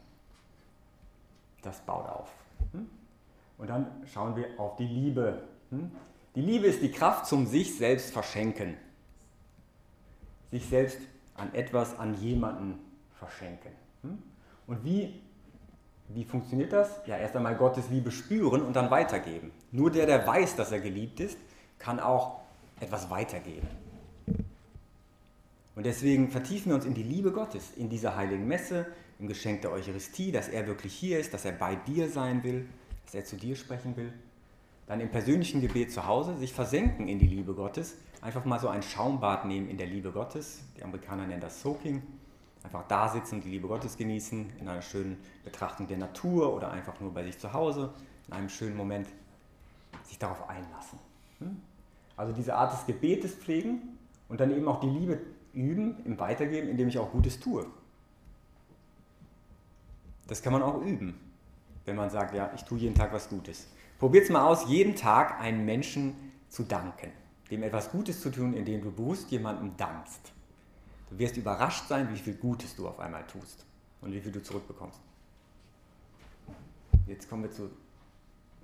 Das 1.62 1.81
baut 1.81 2.09
auf. 2.09 2.33
Hm? 2.73 2.88
Und 3.59 3.69
dann 3.69 3.87
schauen 4.07 4.37
wir 4.37 4.47
auf 4.59 4.76
die 4.76 4.87
Liebe. 4.87 5.43
Hm? 5.71 5.91
Die 6.37 6.43
Liebe 6.43 6.67
ist 6.67 6.81
die 6.81 6.93
Kraft 6.93 7.26
zum 7.26 7.47
sich 7.47 7.76
selbst 7.76 8.12
verschenken. 8.12 8.76
Sich 10.52 10.67
selbst 10.69 11.00
an 11.37 11.55
etwas, 11.55 11.99
an 11.99 12.14
jemanden 12.14 12.78
verschenken. 13.19 13.73
Hm? 14.02 14.19
Und 14.66 14.85
wie, 14.85 15.21
wie 16.09 16.25
funktioniert 16.25 16.73
das? 16.73 17.00
Ja, 17.07 17.16
erst 17.16 17.37
einmal 17.37 17.57
Gottes 17.57 17.88
Liebe 17.90 18.11
spüren 18.11 18.62
und 18.62 18.75
dann 18.75 18.90
weitergeben. 18.90 19.50
Nur 19.73 19.90
der, 19.90 20.07
der 20.07 20.26
weiß, 20.26 20.57
dass 20.57 20.73
er 20.73 20.81
geliebt 20.81 21.21
ist, 21.21 21.38
kann 21.78 22.00
auch 22.00 22.40
etwas 22.81 23.11
weitergeben. 23.11 23.69
Und 25.75 25.85
deswegen 25.85 26.31
vertiefen 26.31 26.71
wir 26.71 26.76
uns 26.76 26.87
in 26.87 26.95
die 26.95 27.02
Liebe 27.02 27.33
Gottes, 27.33 27.73
in 27.76 27.90
dieser 27.90 28.16
heiligen 28.16 28.47
Messe, 28.47 28.87
im 29.19 29.28
Geschenk 29.28 29.62
der 29.62 29.73
Eucharistie, 29.73 30.33
dass 30.33 30.49
er 30.49 30.66
wirklich 30.66 30.95
hier 30.95 31.19
ist, 31.19 31.35
dass 31.35 31.45
er 31.45 31.52
bei 31.52 31.76
dir 31.76 32.09
sein 32.09 32.43
will, 32.43 32.66
dass 33.05 33.14
er 33.14 33.25
zu 33.25 33.37
dir 33.37 33.57
sprechen 33.57 33.97
will 33.97 34.12
dann 34.87 35.00
im 35.00 35.11
persönlichen 35.11 35.61
Gebet 35.61 35.93
zu 35.93 36.07
Hause 36.07 36.37
sich 36.37 36.52
versenken 36.52 37.09
in 37.09 37.19
die 37.19 37.26
Liebe 37.26 37.55
Gottes, 37.55 37.97
einfach 38.21 38.45
mal 38.45 38.61
so 38.61 38.69
ein 38.69 38.83
Schaumbad 38.83 39.45
nehmen 39.45 39.69
in 39.69 39.76
der 39.76 39.87
Liebe 39.87 40.12
Gottes. 40.12 40.62
Die 40.76 40.85
Amerikaner 40.85 41.26
nennen 41.26 41.40
das 41.40 41.61
Soaking. 41.61 42.02
Einfach 42.62 42.85
da 42.88 43.09
sitzen 43.09 43.37
und 43.37 43.45
die 43.45 43.50
Liebe 43.50 43.69
Gottes 43.69 43.97
genießen, 43.97 44.52
in 44.59 44.69
einer 44.69 44.83
schönen 44.83 45.19
Betrachtung 45.45 45.87
der 45.87 45.99
Natur 45.99 46.52
oder 46.52 46.71
einfach 46.71 46.99
nur 47.00 47.12
bei 47.14 47.23
sich 47.23 47.38
zu 47.38 47.52
Hause, 47.52 47.93
in 48.26 48.33
einem 48.33 48.49
schönen 48.49 48.76
Moment 48.76 49.07
sich 50.05 50.19
darauf 50.19 50.49
einlassen. 50.49 50.99
Hm? 51.38 51.61
Also 52.16 52.33
diese 52.33 52.55
Art 52.55 52.73
des 52.73 52.87
Gebetes 52.87 53.35
pflegen 53.35 53.99
und 54.28 54.40
dann 54.40 54.50
eben 54.50 54.66
auch 54.66 54.81
die 54.81 54.88
Liebe 54.88 55.21
üben 55.52 56.05
im 56.05 56.19
Weitergeben, 56.19 56.69
indem 56.69 56.88
ich 56.88 56.99
auch 56.99 57.12
Gutes 57.12 57.38
tue. 57.38 57.66
Das 60.26 60.43
kann 60.43 60.52
man 60.52 60.62
auch 60.62 60.83
üben, 60.83 61.14
wenn 61.85 61.95
man 61.95 62.11
sagt, 62.11 62.35
ja, 62.35 62.50
ich 62.55 62.64
tue 62.64 62.78
jeden 62.78 62.97
Tag 62.97 63.12
was 63.12 63.28
Gutes. 63.28 63.69
Probier 63.99 64.23
es 64.23 64.29
mal 64.29 64.47
aus, 64.47 64.69
jeden 64.69 64.95
Tag 64.95 65.41
einen 65.41 65.65
Menschen 65.65 66.15
zu 66.49 66.65
danken, 66.65 67.11
dem 67.50 67.62
etwas 67.62 67.91
Gutes 67.91 68.21
zu 68.21 68.31
tun, 68.31 68.53
indem 68.53 68.83
du 68.83 68.91
bewusst 68.91 69.31
jemandem 69.31 69.76
dankst. 69.76 70.33
Du 71.11 71.19
wirst 71.19 71.37
überrascht 71.37 71.88
sein, 71.88 72.09
wie 72.12 72.19
viel 72.19 72.35
Gutes 72.35 72.76
du 72.76 72.88
auf 72.88 72.99
einmal 73.00 73.25
tust 73.26 73.65
und 74.00 74.12
wie 74.12 74.21
viel 74.21 74.33
du 74.33 74.43
zurückbekommst. 74.43 75.00
Jetzt 77.07 77.31
kommen 77.31 77.45
wir 77.45 77.53
zu 77.53 77.71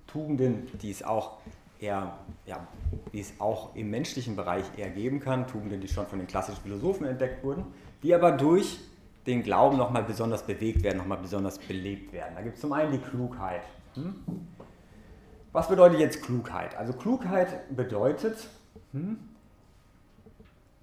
Tugenden, 0.05 0.67
die 0.81 0.91
es 0.91 1.01
auch 1.01 1.39
eher, 1.79 2.17
ja, 2.45 2.67
die 3.11 3.19
es 3.19 3.33
auch 3.39 3.75
im 3.75 3.89
menschlichen 3.89 4.35
Bereich 4.35 4.65
eher 4.77 4.89
geben 4.89 5.19
kann, 5.19 5.47
Tugenden, 5.47 5.81
die 5.81 5.87
schon 5.87 6.05
von 6.07 6.19
den 6.19 6.27
klassischen 6.27 6.61
Philosophen 6.61 7.05
entdeckt 7.05 7.43
wurden, 7.43 7.65
die 8.03 8.13
aber 8.13 8.33
durch 8.33 8.79
den 9.25 9.41
Glauben 9.41 9.77
nochmal 9.77 10.03
besonders 10.03 10.45
bewegt 10.45 10.83
werden, 10.83 10.97
nochmal 10.97 11.19
besonders 11.19 11.57
belebt 11.57 12.11
werden. 12.11 12.35
Da 12.35 12.41
gibt 12.41 12.55
es 12.55 12.61
zum 12.61 12.73
einen 12.73 12.91
die 12.91 12.97
Klugheit. 12.97 13.63
Hm? 13.95 14.15
Was 15.53 15.69
bedeutet 15.69 15.99
jetzt 15.99 16.23
Klugheit? 16.23 16.75
Also 16.75 16.93
Klugheit 16.93 17.75
bedeutet, 17.75 18.49
hm, 18.91 19.19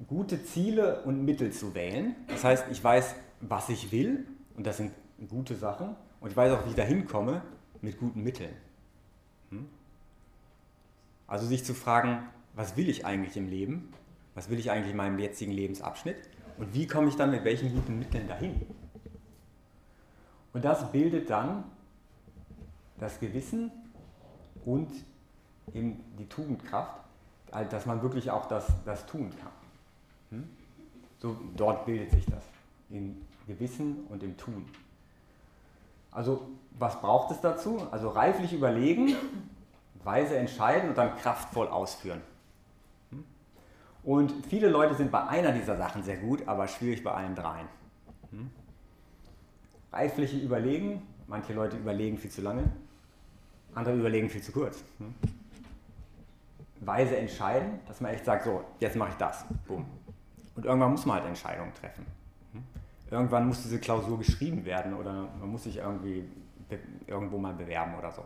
gute 0.06 0.42
Ziele 0.44 1.02
und 1.02 1.24
Mittel 1.24 1.52
zu 1.52 1.74
wählen. 1.74 2.14
Das 2.28 2.44
heißt, 2.44 2.66
ich 2.70 2.82
weiß, 2.82 3.16
was 3.40 3.68
ich 3.68 3.90
will, 3.90 4.26
und 4.56 4.66
das 4.66 4.76
sind 4.76 4.92
gute 5.28 5.56
Sachen, 5.56 5.96
und 6.20 6.30
ich 6.30 6.36
weiß 6.36 6.52
auch, 6.52 6.64
wie 6.64 6.70
ich 6.70 6.76
dahin 6.76 7.06
komme 7.06 7.42
mit 7.82 7.98
guten 7.98 8.22
Mitteln. 8.22 8.54
Hm? 9.50 9.68
Also 11.26 11.46
sich 11.46 11.64
zu 11.64 11.74
fragen, 11.74 12.28
was 12.54 12.76
will 12.76 12.88
ich 12.88 13.04
eigentlich 13.04 13.36
im 13.36 13.48
Leben? 13.48 13.92
Was 14.36 14.50
will 14.50 14.58
ich 14.60 14.70
eigentlich 14.70 14.92
in 14.92 14.96
meinem 14.96 15.18
jetzigen 15.18 15.52
Lebensabschnitt? 15.52 16.16
Und 16.58 16.74
wie 16.74 16.86
komme 16.86 17.08
ich 17.08 17.16
dann 17.16 17.32
mit 17.32 17.42
welchen 17.44 17.74
guten 17.74 17.98
Mitteln 17.98 18.28
dahin? 18.28 18.66
Und 20.52 20.64
das 20.64 20.92
bildet 20.92 21.28
dann 21.28 21.64
das 22.98 23.18
Gewissen 23.18 23.72
und 24.64 24.90
eben 25.74 26.02
die 26.18 26.26
Tugendkraft, 26.26 26.96
dass 27.70 27.86
man 27.86 28.02
wirklich 28.02 28.30
auch 28.30 28.46
das, 28.46 28.66
das 28.84 29.06
tun 29.06 29.30
kann. 29.40 29.52
Hm? 30.30 30.48
So, 31.18 31.36
dort 31.56 31.84
bildet 31.86 32.10
sich 32.10 32.24
das, 32.26 32.44
im 32.90 33.20
Gewissen 33.46 34.04
und 34.08 34.22
im 34.22 34.36
Tun. 34.36 34.66
Also 36.12 36.48
was 36.78 37.00
braucht 37.00 37.30
es 37.30 37.40
dazu? 37.40 37.86
Also 37.90 38.08
reiflich 38.08 38.52
überlegen, 38.52 39.14
weise 40.02 40.36
entscheiden 40.36 40.90
und 40.90 40.98
dann 40.98 41.16
kraftvoll 41.16 41.68
ausführen. 41.68 42.22
Und 44.02 44.32
viele 44.46 44.68
Leute 44.68 44.94
sind 44.94 45.10
bei 45.10 45.26
einer 45.26 45.52
dieser 45.52 45.76
Sachen 45.76 46.02
sehr 46.02 46.16
gut, 46.16 46.48
aber 46.48 46.66
schwierig 46.68 47.04
bei 47.04 47.12
allen 47.12 47.34
dreien. 47.34 47.68
Hm? 48.30 48.50
Reifliche 49.92 50.38
Überlegen, 50.38 51.02
manche 51.26 51.52
Leute 51.52 51.76
überlegen 51.76 52.16
viel 52.16 52.30
zu 52.30 52.40
lange, 52.40 52.64
andere 53.74 53.96
überlegen 53.96 54.28
viel 54.28 54.42
zu 54.42 54.52
kurz. 54.52 54.82
Hm? 54.98 55.14
Weise 56.80 57.16
entscheiden, 57.16 57.80
dass 57.86 58.00
man 58.00 58.12
echt 58.12 58.24
sagt, 58.24 58.44
so, 58.44 58.64
jetzt 58.78 58.96
mache 58.96 59.10
ich 59.10 59.16
das. 59.16 59.44
Boom. 59.66 59.84
Und 60.56 60.64
irgendwann 60.64 60.92
muss 60.92 61.06
man 61.06 61.16
halt 61.16 61.26
Entscheidungen 61.26 61.72
treffen. 61.74 62.06
Hm? 62.52 62.64
Irgendwann 63.10 63.46
muss 63.46 63.62
diese 63.62 63.78
Klausur 63.78 64.18
geschrieben 64.18 64.64
werden 64.64 64.94
oder 64.94 65.28
man 65.38 65.48
muss 65.50 65.64
sich 65.64 65.76
irgendwie 65.76 66.24
irgendwo 67.06 67.38
mal 67.38 67.52
bewerben 67.52 67.94
oder 67.98 68.10
so 68.12 68.24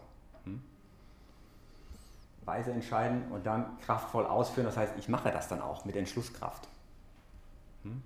weise 2.47 2.73
entscheiden 2.73 3.25
und 3.31 3.47
dann 3.47 3.79
kraftvoll 3.81 4.27
ausführen. 4.27 4.67
Das 4.67 4.77
heißt, 4.77 4.95
ich 4.99 5.09
mache 5.09 5.31
das 5.31 5.49
dann 5.49 5.61
auch 5.61 5.85
mit 5.85 5.97
Entschlusskraft. 5.97 6.69
Hm? 7.83 8.03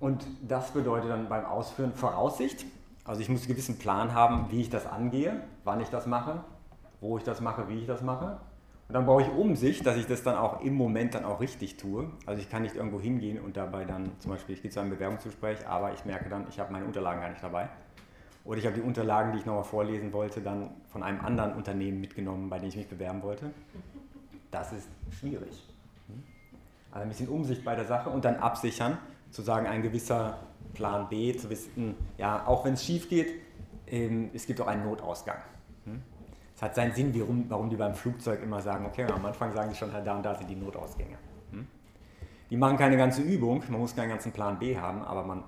Und 0.00 0.26
das 0.42 0.72
bedeutet 0.72 1.10
dann 1.10 1.28
beim 1.28 1.44
Ausführen 1.44 1.94
Voraussicht. 1.94 2.64
Also 3.04 3.20
ich 3.20 3.28
muss 3.28 3.40
einen 3.40 3.48
gewissen 3.48 3.78
Plan 3.78 4.14
haben, 4.14 4.46
wie 4.50 4.60
ich 4.60 4.70
das 4.70 4.86
angehe, 4.86 5.42
wann 5.64 5.80
ich 5.80 5.88
das 5.88 6.06
mache, 6.06 6.44
wo 7.00 7.18
ich 7.18 7.24
das 7.24 7.40
mache, 7.40 7.68
wie 7.68 7.78
ich 7.78 7.86
das 7.86 8.02
mache. 8.02 8.38
Und 8.88 8.94
dann 8.94 9.06
brauche 9.06 9.22
ich 9.22 9.30
Umsicht, 9.30 9.86
dass 9.86 9.96
ich 9.96 10.06
das 10.06 10.22
dann 10.22 10.36
auch 10.36 10.60
im 10.60 10.74
Moment 10.74 11.14
dann 11.14 11.24
auch 11.24 11.40
richtig 11.40 11.78
tue. 11.78 12.10
Also 12.26 12.40
ich 12.40 12.50
kann 12.50 12.62
nicht 12.62 12.76
irgendwo 12.76 13.00
hingehen 13.00 13.40
und 13.40 13.56
dabei 13.56 13.84
dann 13.84 14.12
zum 14.18 14.30
Beispiel, 14.30 14.54
ich 14.54 14.62
gehe 14.62 14.70
zu 14.70 14.80
einem 14.80 14.90
Bewerbungsgespräch, 14.90 15.66
aber 15.66 15.92
ich 15.94 16.04
merke 16.04 16.28
dann, 16.28 16.46
ich 16.48 16.60
habe 16.60 16.72
meine 16.72 16.84
Unterlagen 16.84 17.20
gar 17.20 17.30
nicht 17.30 17.42
dabei. 17.42 17.68
Oder 18.44 18.58
ich 18.58 18.66
habe 18.66 18.74
die 18.74 18.82
Unterlagen, 18.82 19.32
die 19.32 19.38
ich 19.38 19.46
nochmal 19.46 19.64
vorlesen 19.64 20.12
wollte, 20.12 20.40
dann 20.40 20.70
von 20.88 21.02
einem 21.02 21.20
anderen 21.20 21.54
Unternehmen 21.54 22.00
mitgenommen, 22.00 22.50
bei 22.50 22.58
dem 22.58 22.68
ich 22.68 22.76
mich 22.76 22.88
bewerben 22.88 23.22
wollte. 23.22 23.50
Das 24.50 24.72
ist 24.72 24.88
schwierig. 25.18 25.68
Also 26.90 27.02
ein 27.04 27.08
bisschen 27.08 27.28
Umsicht 27.28 27.64
bei 27.64 27.74
der 27.74 27.86
Sache 27.86 28.10
und 28.10 28.24
dann 28.24 28.36
absichern, 28.36 28.98
zu 29.30 29.40
sagen, 29.40 29.66
ein 29.66 29.80
gewisser 29.80 30.38
Plan 30.74 31.08
B, 31.08 31.36
zu 31.36 31.50
wissen, 31.50 31.94
ja, 32.18 32.46
auch 32.46 32.64
wenn 32.64 32.74
es 32.74 32.84
schief 32.84 33.08
geht, 33.08 33.40
ähm, 33.86 34.30
es 34.32 34.46
gibt 34.46 34.60
auch 34.60 34.66
einen 34.66 34.84
Notausgang. 34.84 35.38
Es 36.54 36.62
hat 36.62 36.74
seinen 36.76 36.94
Sinn, 36.94 37.12
warum, 37.18 37.46
warum 37.48 37.70
die 37.70 37.76
beim 37.76 37.94
Flugzeug 37.94 38.42
immer 38.42 38.60
sagen, 38.60 38.86
okay, 38.86 39.04
am 39.04 39.26
Anfang 39.26 39.52
sagen 39.52 39.70
die 39.70 39.76
schon, 39.76 39.90
da 39.90 40.16
und 40.16 40.22
da 40.22 40.34
sind 40.34 40.48
die 40.48 40.54
Notausgänge. 40.54 41.16
Die 42.52 42.56
machen 42.58 42.76
keine 42.76 42.98
ganze 42.98 43.22
Übung, 43.22 43.64
man 43.70 43.80
muss 43.80 43.96
keinen 43.96 44.10
ganzen 44.10 44.30
Plan 44.30 44.58
B 44.58 44.76
haben, 44.76 45.02
aber 45.02 45.24
man, 45.24 45.42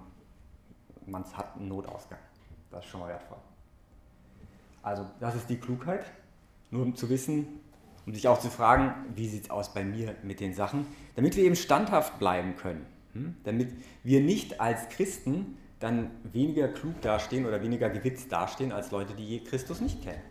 man 1.07 1.23
hat 1.35 1.55
einen 1.55 1.69
Notausgang. 1.69 2.19
Das 2.71 2.83
ist 2.83 2.91
schon 2.91 3.01
mal 3.01 3.11
wertvoll. 3.11 3.37
Also 4.83 5.07
das 5.21 5.35
ist 5.35 5.51
die 5.51 5.59
Klugheit, 5.59 6.05
nur 6.71 6.83
um 6.83 6.97
zu 6.97 7.11
wissen, 7.11 7.61
um 8.07 8.15
sich 8.15 8.27
auch 8.27 8.41
zu 8.41 8.49
fragen, 8.49 8.95
wie 9.15 9.29
sieht 9.29 9.45
es 9.45 9.51
aus 9.51 9.75
bei 9.75 9.85
mir 9.85 10.15
mit 10.23 10.41
den 10.41 10.55
Sachen, 10.55 10.87
damit 11.15 11.37
wir 11.37 11.45
eben 11.45 11.57
standhaft 11.57 12.19
bleiben 12.19 12.57
können, 12.57 12.81
hm? 12.81 12.94
Damit 13.45 13.73
wir 14.03 14.21
nicht 14.21 14.61
als 14.61 14.89
Christen 14.89 15.57
dann 15.81 16.11
weniger 16.33 16.69
klug 16.69 17.01
dastehen 17.03 17.47
oder 17.47 17.63
weniger 17.63 17.91
gewitzt 17.91 18.33
dastehen 18.33 18.73
als 18.73 18.91
Leute, 18.91 19.15
die 19.15 19.43
Christus 19.45 19.81
nicht 19.81 20.03
kennen. 20.03 20.23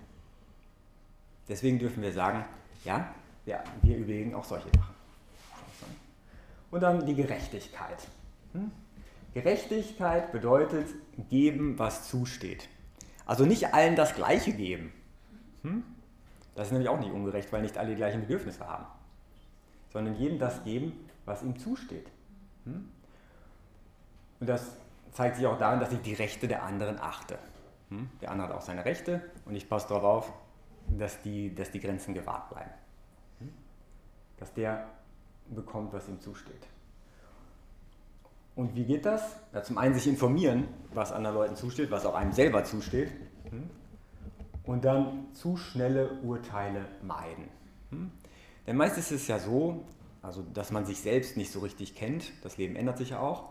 Deswegen 1.48 1.80
dürfen 1.80 2.02
wir 2.02 2.12
sagen, 2.12 2.46
ja, 2.86 3.14
ja 3.46 3.64
wir 3.82 3.98
überlegen 3.98 4.34
auch 4.34 4.46
solche 4.46 4.70
Sachen. 4.76 4.94
Und 6.72 6.82
dann 6.82 7.06
die 7.06 7.16
Gerechtigkeit. 7.16 8.08
Hm? 8.54 8.72
Gerechtigkeit 9.34 10.32
bedeutet 10.32 10.88
geben, 11.30 11.78
was 11.78 12.08
zusteht. 12.10 12.68
Also 13.26 13.46
nicht 13.46 13.74
allen 13.74 13.96
das 13.96 14.16
Gleiche 14.16 14.54
geben. 14.54 14.92
Hm? 15.64 15.84
Das 16.56 16.68
ist 16.68 16.72
nämlich 16.72 16.90
auch 16.90 17.00
nicht 17.00 17.12
ungerecht, 17.12 17.52
weil 17.52 17.62
nicht 17.62 17.78
alle 17.78 17.90
die 17.90 17.96
gleichen 17.96 18.22
Bedürfnisse 18.22 18.68
haben. 18.68 18.86
Sondern 19.92 20.16
jedem 20.16 20.40
das 20.40 20.64
geben, 20.64 20.94
was 21.26 21.44
ihm 21.44 21.58
zusteht. 21.58 22.08
Hm? 22.66 22.90
Und 24.40 24.48
das 24.48 24.76
zeigt 25.12 25.38
sich 25.38 25.46
auch 25.46 25.58
darin, 25.58 25.80
dass 25.80 25.92
ich 25.92 26.02
die 26.02 26.14
Rechte 26.14 26.48
der 26.48 26.64
anderen 26.64 27.00
achte. 27.00 27.38
Hm? 27.90 28.10
Der 28.22 28.32
andere 28.32 28.50
hat 28.50 28.56
auch 28.56 28.62
seine 28.62 28.86
Rechte 28.86 29.22
und 29.46 29.56
ich 29.56 29.70
passe 29.70 29.88
darauf 29.90 30.04
auf, 30.04 30.34
dass 30.98 31.22
die, 31.22 31.54
dass 31.54 31.72
die 31.72 31.80
Grenzen 31.80 32.14
gewahrt 32.14 32.50
bleiben. 32.50 32.72
Hm? 33.40 33.54
Dass 34.38 34.54
der 34.54 34.88
bekommt, 35.50 35.94
was 35.94 36.08
ihm 36.08 36.20
zusteht. 36.20 36.68
Und 38.56 38.76
wie 38.76 38.86
geht 38.86 39.06
das? 39.06 39.36
Ja, 39.54 39.64
zum 39.64 39.78
einen 39.78 39.96
sich 39.96 40.08
informieren, 40.08 40.68
was 40.94 41.12
anderen 41.12 41.36
Leuten 41.36 41.56
zusteht, 41.56 41.90
was 41.90 42.06
auch 42.06 42.14
einem 42.14 42.34
selber 42.34 42.64
zusteht. 42.64 43.12
Und 44.64 44.86
dann 44.86 45.34
zu 45.34 45.58
schnelle 45.58 46.12
Urteile 46.22 46.86
meiden. 47.02 47.50
Denn 48.66 48.78
meist 48.78 48.98
ist 48.98 49.12
es 49.12 49.28
ja 49.28 49.40
so, 49.40 49.84
also 50.24 50.42
dass 50.42 50.72
man 50.72 50.86
sich 50.86 51.02
selbst 51.02 51.38
nicht 51.38 51.52
so 51.52 51.60
richtig 51.60 51.94
kennt, 51.94 52.32
das 52.44 52.58
Leben 52.58 52.76
ändert 52.76 52.98
sich 52.98 53.12
ja 53.12 53.20
auch, 53.20 53.50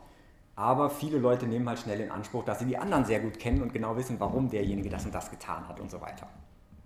aber 0.56 0.90
viele 0.90 1.18
Leute 1.18 1.46
nehmen 1.46 1.68
halt 1.68 1.78
schnell 1.78 2.00
in 2.00 2.10
Anspruch, 2.10 2.44
dass 2.44 2.58
sie 2.58 2.66
die 2.66 2.78
anderen 2.78 3.04
sehr 3.04 3.20
gut 3.20 3.38
kennen 3.38 3.62
und 3.62 3.72
genau 3.72 3.96
wissen, 3.96 4.18
warum 4.18 4.50
derjenige 4.50 4.88
das 4.88 5.04
und 5.04 5.14
das 5.14 5.30
getan 5.30 5.68
hat 5.68 5.78
und 5.78 5.90
so 5.90 6.00
weiter. 6.00 6.28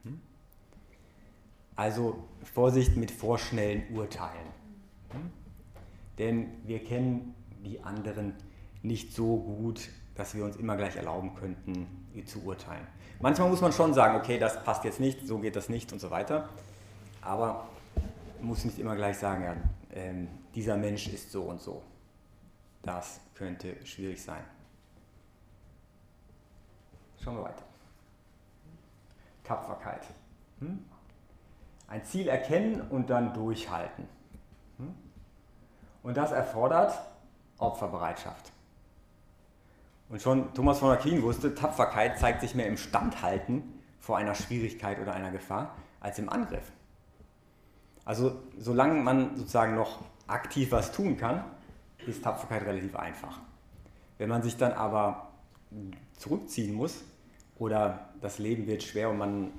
Hm? 0.03 0.21
Also 1.77 2.19
Vorsicht 2.43 2.97
mit 2.97 3.11
vorschnellen 3.11 3.85
Urteilen. 3.95 4.55
Denn 6.19 6.49
wir 6.65 6.83
kennen 6.83 7.35
die 7.65 7.83
anderen 7.83 8.35
nicht 8.83 9.13
so 9.13 9.37
gut, 9.37 9.89
dass 10.15 10.35
wir 10.35 10.45
uns 10.45 10.57
immer 10.57 10.77
gleich 10.77 10.97
erlauben 10.97 11.35
könnten, 11.35 11.87
zu 12.25 12.43
urteilen. 12.45 12.87
Manchmal 13.21 13.51
muss 13.51 13.61
man 13.61 13.73
schon 13.73 13.93
sagen, 13.93 14.17
okay, 14.17 14.39
das 14.39 14.65
passt 14.65 14.85
jetzt 14.85 15.01
nicht, 15.01 15.27
so 15.27 15.39
geht 15.39 15.55
das 15.55 15.69
nicht 15.69 15.93
und 15.93 15.99
so 15.99 16.11
weiter. 16.11 16.49
Aber 17.21 17.69
muss 18.41 18.65
nicht 18.65 18.79
immer 18.79 18.97
gleich 18.97 19.19
sagen, 19.19 19.45
ja, 19.45 19.53
äh, 19.99 20.27
dieser 20.55 20.77
Mensch 20.77 21.09
ist 21.09 21.31
so 21.31 21.45
und 21.45 21.61
so. 21.61 21.83
Das 22.83 23.21
könnte 23.35 23.85
schwierig 23.85 24.23
sein. 24.23 24.43
Schauen 27.23 27.37
wir 27.37 27.45
weiter. 27.45 27.65
Tapferkeit. 29.43 30.03
Hm? 30.61 30.85
Ein 31.89 32.05
Ziel 32.05 32.29
erkennen 32.29 32.81
und 32.81 33.11
dann 33.11 33.35
durchhalten. 33.35 34.09
Hm? 34.79 34.95
Und 36.03 36.17
das 36.17 36.33
erfordert 36.33 36.93
Opferbereitschaft. 37.59 38.53
Und 40.09 40.23
schon 40.23 40.55
Thomas 40.55 40.79
von 40.79 40.91
Aquin 40.91 41.23
wusste, 41.23 41.55
Tapferkeit 41.55 42.19
zeigt 42.19 42.41
sich 42.41 42.55
mehr 42.55 42.67
im 42.67 42.77
Standhalten 42.77 43.81
vor 43.99 44.17
einer 44.17 44.35
Schwierigkeit 44.35 45.01
oder 45.01 45.13
einer 45.13 45.33
Gefahr 45.33 45.75
als 46.01 46.19
im 46.19 46.29
Angriff. 46.29 46.71
Also 48.07 48.41
solange 48.57 49.03
man 49.03 49.37
sozusagen 49.37 49.75
noch 49.75 49.99
aktiv 50.27 50.73
was 50.73 50.93
tun 50.93 51.19
kann, 51.19 51.45
ist 52.07 52.25
Tapferkeit 52.25 52.63
relativ 52.63 52.97
einfach. 52.97 53.41
Wenn 54.17 54.31
man 54.31 54.43
sich 54.43 54.57
dann 54.57 54.73
aber 54.73 55.33
zurückziehen 56.17 56.75
muss 56.75 57.05
oder 57.59 58.09
das 58.23 58.39
Leben 58.39 58.67
wird 58.67 58.83
schwer 58.83 59.11
und 59.11 59.19
man, 59.19 59.53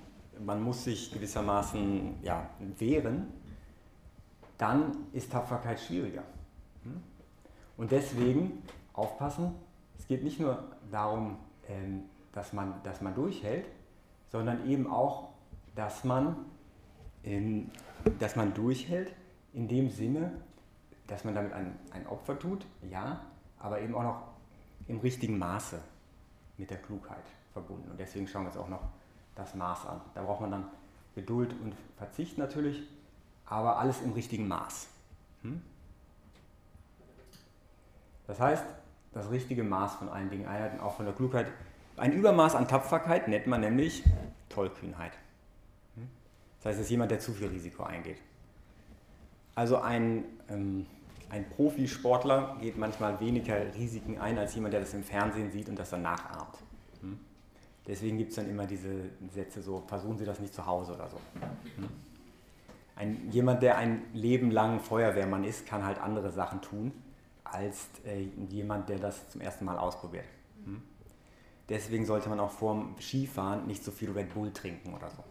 man 0.44 0.64
muss 0.64 0.86
sich 0.86 1.12
gewissermaßen 1.12 2.16
ja, 2.24 2.50
wehren, 2.80 3.28
dann 4.58 4.96
ist 5.14 5.32
Tapferkeit 5.32 5.80
schwieriger. 5.80 6.24
Hm? 6.84 7.04
Und 7.78 7.92
deswegen 7.92 8.64
aufpassen, 8.94 9.54
es 10.00 10.08
geht 10.08 10.24
nicht 10.24 10.40
nur 10.40 10.64
darum, 10.90 11.38
ähm, 11.68 12.06
dass 12.32 12.54
man, 12.54 12.82
dass 12.84 13.02
man 13.02 13.14
durchhält, 13.14 13.68
sondern 14.32 14.68
eben 14.68 14.90
auch 14.90 15.30
dass 15.76 16.04
man, 16.04 16.38
dass 18.20 18.36
man 18.36 18.54
durchhält, 18.54 19.14
in 19.54 19.68
dem 19.68 19.90
Sinne, 19.90 20.32
dass 21.08 21.24
man 21.24 21.36
damit 21.36 21.54
ein, 21.54 21.78
ein 21.92 22.08
Opfer 22.08 22.38
tut, 22.38 22.66
ja, 22.90 23.22
aber 23.60 23.82
eben 23.82 23.96
auch 23.96 24.04
noch 24.04 24.24
im 24.88 25.00
richtigen 25.00 25.38
Maße 25.38 25.80
mit 26.58 26.70
der 26.70 26.78
Klugheit 26.78 27.24
verbunden. 27.54 27.90
Und 27.90 28.00
deswegen 28.00 28.28
schauen 28.28 28.44
wir 28.44 28.50
uns 28.50 28.58
auch 28.58 28.70
noch 28.70 28.84
das 29.36 29.56
Maß 29.56 29.86
an. 29.88 30.02
Da 30.14 30.24
braucht 30.24 30.42
man 30.42 30.52
dann 30.52 30.66
Geduld 31.16 31.54
und 31.64 31.76
Verzicht 31.98 32.38
natürlich, 32.38 32.84
aber 33.46 33.80
alles 33.80 34.02
im 34.02 34.14
richtigen 34.14 34.48
Maß. 34.48 34.88
Hm? 35.42 35.62
Das 38.28 38.40
heißt, 38.40 38.66
das 39.14 39.32
richtige 39.32 39.64
Maß 39.64 39.96
von 39.96 40.10
allen 40.10 40.30
Dingen, 40.30 40.48
Einheiten, 40.48 40.80
auch 40.80 40.96
von 40.96 41.06
der 41.06 41.16
Klugheit. 41.16 41.48
Ein 41.96 42.14
Übermaß 42.14 42.56
an 42.56 42.68
Tapferkeit 42.68 43.28
nennt 43.28 43.48
man 43.48 43.62
nämlich 43.62 44.04
Tollkühnheit. 44.50 45.14
Hm? 46.68 46.74
Das 46.74 46.74
heißt, 46.74 46.80
es 46.80 46.86
ist 46.86 46.92
jemand, 46.92 47.12
der 47.12 47.20
zu 47.20 47.34
viel 47.34 47.48
Risiko 47.48 47.84
eingeht. 47.84 48.18
Also 49.56 49.78
ein, 49.78 50.26
ähm, 50.50 50.86
ein 51.30 51.50
Profisportler 51.50 52.58
geht 52.62 52.78
manchmal 52.78 53.20
weniger 53.20 53.74
Risiken 53.74 54.20
ein 54.20 54.38
als 54.38 54.54
jemand, 54.56 54.74
der 54.74 54.82
das 54.82 54.94
im 54.94 55.04
Fernsehen 55.04 55.52
sieht 55.52 55.70
und 55.70 55.80
das 55.80 55.90
dann 55.90 56.02
nachahmt. 56.02 56.58
Hm? 57.02 57.20
Deswegen 57.88 58.18
gibt 58.18 58.32
es 58.32 58.36
dann 58.36 58.50
immer 58.50 58.66
diese 58.66 59.10
Sätze 59.34 59.62
so, 59.62 59.84
versuchen 59.88 60.18
Sie 60.18 60.26
das 60.26 60.40
nicht 60.40 60.54
zu 60.54 60.66
Hause 60.66 60.94
oder 60.94 61.10
so. 61.10 61.18
Hm? 61.78 61.90
Ein, 62.96 63.30
jemand, 63.32 63.62
der 63.62 63.78
ein 63.78 64.04
Leben 64.14 64.52
lang 64.52 64.80
Feuerwehrmann 64.80 65.44
ist, 65.44 65.68
kann 65.68 65.86
halt 65.86 66.00
andere 66.00 66.32
Sachen 66.32 66.62
tun, 66.62 66.92
als 67.44 67.88
äh, 68.06 68.28
jemand, 68.50 68.90
der 68.90 68.98
das 68.98 69.30
zum 69.30 69.42
ersten 69.42 69.66
Mal 69.66 69.78
ausprobiert. 69.78 70.26
Hm? 70.66 70.82
Deswegen 71.70 72.06
sollte 72.06 72.30
man 72.30 72.40
auch 72.40 72.52
vorm 72.52 72.96
Skifahren 73.00 73.68
nicht 73.68 73.84
so 73.84 73.92
viel 73.92 74.12
Red 74.12 74.34
Bull 74.34 74.52
trinken 74.52 74.94
oder 74.94 75.10
so. 75.10 75.24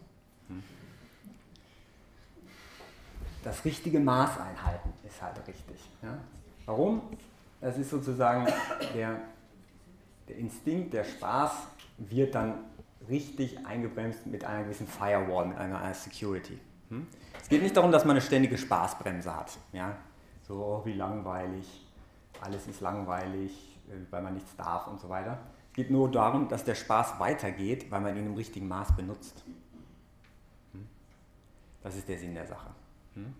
Das 3.43 3.63
richtige 3.65 3.99
Maß 3.99 4.39
einhalten 4.39 4.93
ist 5.05 5.21
halt 5.21 5.37
richtig. 5.47 5.79
Ja? 6.01 6.17
Warum? 6.65 7.01
Das 7.61 7.77
ist 7.77 7.89
sozusagen 7.89 8.45
der, 8.93 9.19
der 10.27 10.37
Instinkt, 10.37 10.93
der 10.93 11.03
Spaß 11.03 11.51
wird 11.97 12.35
dann 12.35 12.65
richtig 13.09 13.65
eingebremst 13.65 14.25
mit 14.27 14.43
einer 14.43 14.63
gewissen 14.63 14.87
Firewall, 14.87 15.47
mit 15.47 15.57
einer, 15.57 15.79
einer 15.79 15.93
Security. 15.93 16.59
Hm? 16.89 17.07
Es 17.41 17.49
geht 17.49 17.61
nicht 17.61 17.75
darum, 17.75 17.91
dass 17.91 18.05
man 18.05 18.11
eine 18.11 18.21
ständige 18.21 18.57
Spaßbremse 18.57 19.35
hat. 19.35 19.57
Ja? 19.73 19.95
So, 20.47 20.55
oh, 20.55 20.85
wie 20.85 20.93
langweilig, 20.93 21.85
alles 22.41 22.67
ist 22.67 22.81
langweilig, 22.81 23.79
äh, 23.89 23.93
weil 24.11 24.21
man 24.21 24.33
nichts 24.33 24.55
darf 24.55 24.87
und 24.87 24.99
so 24.99 25.09
weiter. 25.09 25.39
Es 25.69 25.73
geht 25.73 25.91
nur 25.91 26.09
darum, 26.11 26.47
dass 26.47 26.63
der 26.63 26.75
Spaß 26.75 27.19
weitergeht, 27.19 27.89
weil 27.91 28.01
man 28.01 28.17
ihn 28.17 28.25
im 28.25 28.35
richtigen 28.35 28.67
Maß 28.67 28.95
benutzt. 28.95 29.43
Hm? 30.73 30.87
Das 31.81 31.95
ist 31.95 32.07
der 32.07 32.17
Sinn 32.17 32.33
der 32.33 32.45
Sache. 32.45 32.69
Hm? 33.17 33.33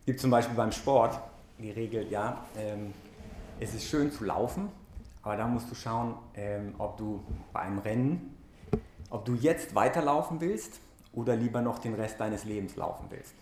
Es 0.00 0.06
gibt 0.06 0.20
zum 0.20 0.30
Beispiel 0.30 0.54
beim 0.54 0.72
Sport 0.72 1.18
die 1.58 1.70
Regel, 1.70 2.10
ja, 2.10 2.44
ähm, 2.56 2.92
es 3.58 3.74
ist 3.74 3.84
schön 3.84 4.12
zu 4.12 4.24
laufen, 4.24 4.68
aber 5.22 5.36
da 5.36 5.46
musst 5.46 5.70
du 5.70 5.74
schauen, 5.74 6.14
ähm, 6.34 6.74
ob 6.78 6.96
du 6.96 7.22
bei 7.52 7.60
einem 7.60 7.78
Rennen, 7.78 8.36
ob 9.10 9.24
du 9.24 9.34
jetzt 9.34 9.74
weiterlaufen 9.74 10.40
willst 10.40 10.80
oder 11.12 11.36
lieber 11.36 11.60
noch 11.60 11.78
den 11.78 11.94
Rest 11.94 12.20
deines 12.20 12.44
Lebens 12.44 12.76
laufen 12.76 13.06
willst. 13.10 13.34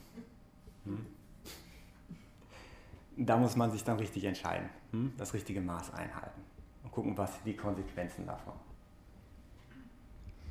Hm? 0.85 1.07
Da 3.17 3.37
muss 3.37 3.57
man 3.57 3.71
sich 3.71 3.83
dann 3.85 3.99
richtig 3.99 4.25
entscheiden, 4.25 4.69
hm? 4.93 5.12
das 5.19 5.35
richtige 5.35 5.61
Maß 5.61 5.93
einhalten 5.93 6.41
und 6.85 6.93
gucken, 6.93 7.19
was 7.19 7.31
die 7.45 7.57
Konsequenzen 7.57 8.27
davon. 8.27 8.55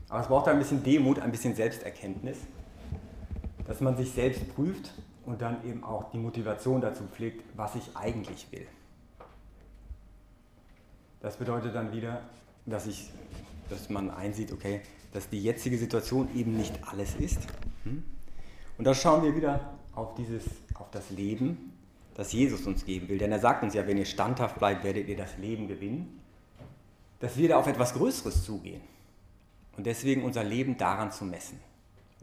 Aber 0.10 0.22
es 0.22 0.28
braucht 0.28 0.48
ein 0.48 0.60
bisschen 0.60 0.84
Demut, 0.84 1.20
ein 1.20 1.32
bisschen 1.32 1.54
Selbsterkenntnis, 1.54 2.38
dass 3.68 3.82
man 3.82 3.98
sich 3.98 4.12
selbst 4.12 4.56
prüft 4.56 4.94
und 5.26 5.42
dann 5.42 5.64
eben 5.68 5.84
auch 5.84 6.10
die 6.12 6.18
Motivation 6.18 6.82
dazu 6.82 7.04
pflegt, 7.04 7.44
was 7.56 7.76
ich 7.76 7.96
eigentlich 7.96 8.48
will. 8.52 8.66
Das 11.20 11.38
bedeutet 11.38 11.76
dann 11.76 11.92
wieder, 11.92 12.22
dass, 12.66 12.88
ich, 12.88 13.10
dass 13.70 13.90
man 13.90 14.10
einsieht, 14.10 14.52
okay, 14.52 14.82
dass 15.12 15.30
die 15.30 15.42
jetzige 15.42 15.78
Situation 15.78 16.30
eben 16.36 16.56
nicht 16.56 16.80
alles 16.88 17.16
ist. 17.16 17.40
Hm? 17.84 18.04
Und 18.78 18.86
da 18.86 18.94
schauen 18.94 19.24
wir 19.24 19.36
wieder 19.36 19.74
auf, 19.96 20.16
dieses, 20.16 20.46
auf 20.76 20.90
das 20.92 21.10
Leben, 21.10 21.74
das 22.16 22.32
Jesus 22.32 22.66
uns 22.66 22.86
geben 22.86 23.10
will. 23.10 23.18
Denn 23.18 23.32
er 23.32 23.40
sagt 23.40 23.64
uns 23.64 23.74
ja, 23.74 23.86
wenn 23.88 23.98
ihr 23.98 24.06
standhaft 24.06 24.60
bleibt, 24.60 24.84
werdet 24.84 25.08
ihr 25.08 25.18
das 25.18 25.38
Leben 25.38 25.68
gewinnen. 25.68 26.22
Dass 27.20 27.36
wir 27.36 27.50
da 27.50 27.58
auf 27.58 27.68
etwas 27.68 27.94
Größeres 27.94 28.46
zugehen. 28.46 28.82
Und 29.76 29.86
deswegen 29.86 30.24
unser 30.24 30.44
Leben 30.44 30.78
daran 30.78 31.12
zu 31.12 31.26
messen. 31.26 31.60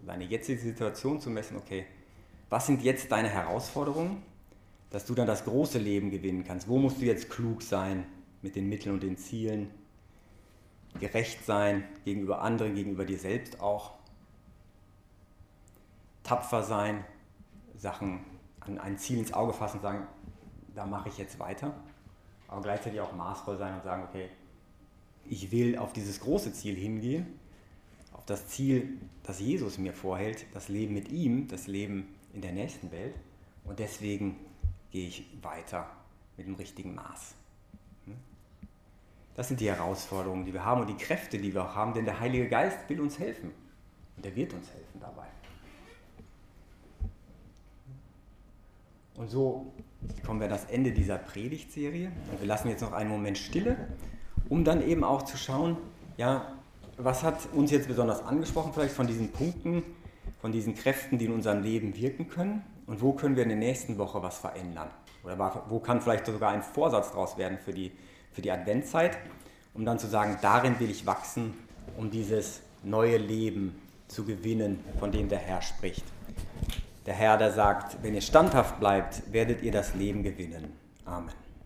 Deine 0.03 0.25
jetzige 0.25 0.61
Situation 0.61 1.21
zu 1.21 1.31
messen, 1.31 1.57
okay, 1.57 1.87
was 2.51 2.67
sind 2.67 2.83
jetzt 2.83 3.11
deine 3.11 3.29
Herausforderungen, 3.29 4.23
dass 4.91 5.07
du 5.07 5.15
dann 5.15 5.27
das 5.27 5.45
große 5.45 5.79
Leben 5.79 6.11
gewinnen 6.11 6.45
kannst? 6.45 6.69
Wo 6.69 6.79
musst 6.79 7.01
du 7.01 7.05
jetzt 7.05 7.31
klug 7.31 7.63
sein 7.63 8.07
mit 8.43 8.55
den 8.55 8.69
Mitteln 8.69 8.95
und 8.95 9.03
den 9.03 9.17
Zielen? 9.17 9.71
Gerecht 11.01 11.45
sein 11.45 11.85
gegenüber 12.05 12.43
anderen, 12.43 12.75
gegenüber 12.75 13.05
dir 13.05 13.19
selbst 13.19 13.61
auch. 13.61 13.95
Tapfer 16.23 16.63
sein, 16.63 17.05
Sachen 17.77 18.25
an 18.61 18.79
ein 18.79 18.99
Ziel 18.99 19.19
ins 19.19 19.33
Auge 19.33 19.53
fassen 19.53 19.79
und 19.79 19.83
sagen, 19.83 20.07
da 20.75 20.87
mache 20.87 21.09
ich 21.09 21.19
jetzt 21.19 21.39
weiter. 21.39 21.75
Aber 22.49 22.63
gleichzeitig 22.63 23.01
auch 23.01 23.13
maßvoll 23.13 23.59
sein 23.59 23.75
und 23.75 23.83
sagen, 23.83 24.05
okay, 24.09 24.29
ich 25.27 25.51
will 25.51 25.79
auf 25.79 25.93
dieses 25.93 26.21
große 26.21 26.53
Ziel 26.53 26.77
hingehen, 26.77 27.39
das 28.27 28.49
Ziel, 28.49 28.99
das 29.23 29.41
Jesus 29.41 29.79
mir 29.79 29.93
vorhält, 29.93 30.47
das 30.55 30.69
Leben 30.69 30.95
mit 30.95 31.11
ihm, 31.11 31.49
das 31.49 31.67
Leben 31.67 32.15
in 32.33 32.41
der 32.41 32.53
nächsten 32.53 32.91
Welt. 32.91 33.15
Und 33.65 33.79
deswegen 33.79 34.37
gehe 34.91 35.09
ich 35.09 35.27
weiter 35.43 35.89
mit 36.37 36.47
dem 36.47 36.55
richtigen 36.55 36.95
Maß. 36.95 37.35
Hm? 38.07 38.15
Das 39.35 39.49
sind 39.49 39.61
die 39.61 39.69
Herausforderungen, 39.69 40.45
die 40.45 40.53
wir 40.53 40.65
haben 40.65 40.81
und 40.81 40.89
die 40.89 40.97
Kräfte, 40.97 41.39
die 41.39 41.53
wir 41.53 41.65
auch 41.65 41.75
haben, 41.75 41.95
denn 41.95 42.05
der 42.05 42.21
Heilige 42.21 42.49
Geist 42.49 42.79
will 42.89 43.01
uns 43.01 43.19
helfen. 43.19 43.51
Und 44.17 44.25
er 44.25 44.35
wird 44.37 44.53
uns 44.53 44.71
helfen 44.71 45.01
dabei. 45.01 45.27
Und 49.17 49.31
so 49.31 49.73
kommen 50.27 50.41
wir 50.41 50.47
an 50.47 50.53
das 50.53 50.65
Ende 50.67 50.93
dieser 50.93 51.19
Predigtserie. 51.19 52.11
Und 52.31 52.41
wir 52.41 52.47
lassen 52.47 52.69
jetzt 52.69 52.81
noch 52.81 52.93
einen 52.93 53.11
Moment 53.11 53.39
Stille, 53.39 53.77
um 54.49 54.65
dann 54.65 54.83
eben 54.83 55.05
auch 55.05 55.23
zu 55.23 55.37
schauen, 55.37 55.77
ja, 56.17 56.55
was 56.99 57.23
hat 57.23 57.39
uns 57.53 57.71
jetzt 57.71 57.89
besonders 57.89 58.25
angesprochen, 58.25 58.73
vielleicht 58.73 58.95
von 58.95 59.07
diesen 59.07 59.31
Punkten, 59.31 59.83
von 60.41 60.53
diesen 60.53 60.75
Kräften, 60.75 61.19
die 61.19 61.27
in 61.27 61.33
unserem 61.33 61.63
Leben 61.63 61.97
wirken 61.97 62.29
können 62.29 62.63
und 62.87 63.01
wo 63.01 63.13
können 63.13 63.37
wir 63.37 63.43
in 63.43 63.49
der 63.49 63.59
nächsten 63.59 63.99
Woche 63.99 64.23
was 64.23 64.39
verändern? 64.39 64.89
Oder 65.25 65.65
wo 65.69 65.79
kann 65.81 66.01
vielleicht 66.01 66.27
sogar 66.27 66.53
ein 66.53 66.63
Vorsatz 66.63 67.11
daraus 67.11 67.39
werden 67.39 67.59
für 67.59 67.73
die, 67.73 67.93
für 68.33 68.43
die 68.43 68.51
Adventzeit, 68.51 69.17
um 69.73 69.85
dann 69.85 69.99
zu 69.99 70.07
sagen, 70.07 70.39
darin 70.43 70.79
will 70.79 70.91
ich 70.91 71.07
wachsen, 71.07 71.55
um 71.97 72.11
dieses 72.11 72.61
neue 72.83 73.17
Leben 73.17 73.75
zu 74.09 74.25
gewinnen, 74.25 74.85
von 74.99 75.11
dem 75.11 75.29
der 75.29 75.39
Herr 75.39 75.63
spricht. 75.63 76.05
Der 77.07 77.15
Herr, 77.15 77.37
der 77.37 77.53
sagt, 77.53 78.03
wenn 78.03 78.15
ihr 78.15 78.21
standhaft 78.21 78.79
bleibt, 78.81 79.33
werdet 79.33 79.63
ihr 79.63 79.73
das 79.73 79.95
Leben 79.95 80.23
gewinnen. 80.23 80.73
Amen. 81.05 81.44